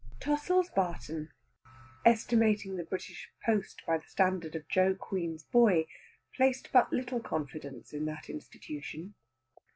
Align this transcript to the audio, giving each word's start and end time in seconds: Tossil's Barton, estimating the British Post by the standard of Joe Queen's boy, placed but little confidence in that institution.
Tossil's 0.19 0.71
Barton, 0.71 1.29
estimating 2.03 2.75
the 2.75 2.83
British 2.83 3.29
Post 3.45 3.83
by 3.85 3.99
the 3.99 4.07
standard 4.07 4.55
of 4.55 4.67
Joe 4.67 4.95
Queen's 4.95 5.43
boy, 5.43 5.85
placed 6.35 6.71
but 6.71 6.91
little 6.91 7.19
confidence 7.19 7.93
in 7.93 8.05
that 8.05 8.27
institution. 8.27 9.13